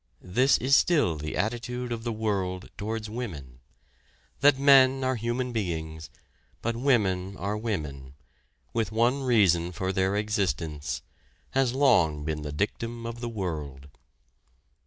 This 0.33 0.57
is 0.57 0.75
still 0.75 1.15
the 1.15 1.37
attitude 1.37 1.91
of 1.91 2.03
the 2.03 2.11
world 2.11 2.71
towards 2.75 3.07
women. 3.07 3.59
That 4.39 4.57
men 4.57 5.03
are 5.03 5.15
human 5.15 5.51
beings, 5.51 6.09
but 6.63 6.75
women 6.75 7.37
are 7.37 7.55
women, 7.55 8.15
with 8.73 8.91
one 8.91 9.21
reason 9.21 9.71
for 9.71 9.93
their 9.93 10.15
existence, 10.15 11.03
has 11.51 11.75
long 11.75 12.23
been 12.25 12.41
the 12.41 12.51
dictum 12.51 13.05
of 13.05 13.19
the 13.21 13.29
world. 13.29 13.89